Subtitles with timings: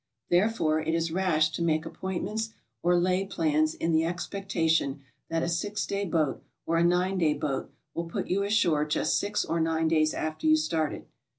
[0.31, 2.49] Therefore it is rash to make appoint ments
[2.81, 7.35] or lay plans in the expectation that ''a six day boat" or "a nine day
[7.35, 11.05] boat" will put you ashore just six or nine days after you started.